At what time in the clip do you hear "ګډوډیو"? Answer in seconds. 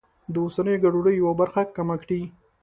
0.83-1.19